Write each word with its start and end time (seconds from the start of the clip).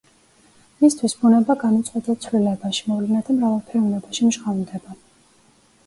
მისთვის 0.79 1.13
ბუნება 1.19 1.57
განუწყვეტელ 1.65 2.17
ცვლილებაში, 2.25 2.89
მოვლენათა 2.91 3.39
მრავალფეროვნებაში 3.39 4.31
მჟღავნდება. 4.35 5.03